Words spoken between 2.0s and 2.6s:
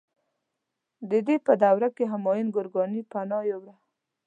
همایون